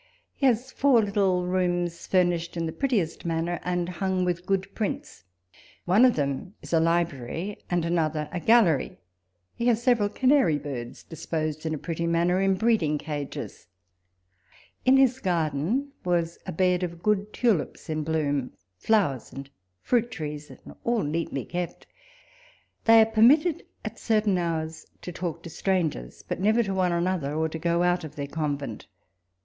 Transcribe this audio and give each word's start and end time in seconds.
He 0.33 0.47
has 0.47 0.71
four 0.71 1.03
little 1.03 1.45
rooms, 1.45 2.07
furnished 2.07 2.57
in 2.57 2.65
the 2.65 2.71
prettiest 2.71 3.23
manner, 3.23 3.59
and 3.61 3.87
hung 3.87 4.25
with 4.25 4.47
good 4.47 4.73
prints. 4.73 5.25
One 5.85 6.05
of 6.05 6.15
them 6.15 6.55
is 6.63 6.73
a 6.73 6.79
library, 6.79 7.59
and 7.69 7.85
another 7.85 8.27
a 8.31 8.39
gallery. 8.39 8.97
He 9.53 9.67
has 9.67 9.83
several 9.83 10.09
canary 10.09 10.57
birds 10.57 11.03
disposed 11.03 11.67
in 11.67 11.75
a 11.75 11.77
pretty 11.77 12.07
manner 12.07 12.41
in 12.41 12.55
breeding 12.55 12.97
cages. 12.97 13.67
In 14.85 14.97
his 14.97 15.19
garden 15.19 15.91
was 16.03 16.39
a 16.47 16.51
bed 16.51 16.81
of 16.81 17.03
good 17.03 17.31
tulips 17.31 17.87
in 17.87 18.03
bloom, 18.03 18.53
flowers 18.79 19.31
and 19.31 19.51
fruit 19.83 20.09
trees, 20.09 20.49
and 20.49 20.73
all 20.83 21.03
neatly 21.03 21.45
kept. 21.45 21.85
They 22.85 23.01
are 23.01 23.05
permitted 23.05 23.65
at 23.85 23.99
certain 23.99 24.39
hours 24.39 24.87
to 25.03 25.11
talk 25.11 25.43
to 25.43 25.51
strangers, 25.51 26.23
but 26.27 26.39
never 26.39 26.63
to 26.63 26.73
one 26.73 26.91
another, 26.91 27.35
or 27.35 27.47
to 27.49 27.59
go 27.59 27.83
out 27.83 28.03
of 28.03 28.15
their 28.15 28.25
convent. 28.25 28.87